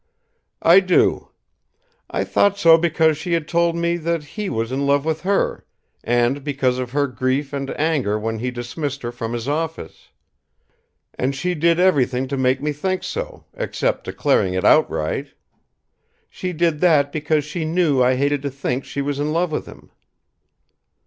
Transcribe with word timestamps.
"I 0.63 0.79
do. 0.79 1.29
I 2.09 2.23
thought 2.23 2.57
so 2.57 2.75
because 2.75 3.19
she 3.19 3.33
had 3.33 3.47
told 3.47 3.75
me 3.75 3.97
that 3.97 4.23
he 4.23 4.49
was 4.49 4.71
in 4.71 4.87
love 4.87 5.05
with 5.05 5.21
her, 5.21 5.63
and 6.03 6.43
because 6.43 6.79
of 6.79 6.89
her 6.89 7.05
grief 7.05 7.53
and 7.53 7.69
anger 7.79 8.17
when 8.17 8.39
he 8.39 8.49
dismissed 8.49 9.03
her 9.03 9.11
from 9.11 9.33
his 9.33 9.47
office. 9.47 10.09
And 11.13 11.35
she 11.35 11.53
did 11.53 11.79
everything 11.79 12.27
to 12.29 12.35
make 12.35 12.63
me 12.63 12.71
think 12.73 13.03
so, 13.03 13.45
except 13.53 14.05
declaring 14.05 14.55
it 14.55 14.65
outright. 14.65 15.35
She 16.31 16.51
did 16.51 16.79
that 16.79 17.11
because 17.11 17.45
she 17.45 17.63
knew 17.63 18.01
I 18.01 18.15
hated 18.15 18.41
to 18.41 18.49
think 18.49 18.83
she 18.83 19.03
was 19.03 19.19
in 19.19 19.31
love 19.31 19.51
with 19.51 19.67
him." 19.67 19.91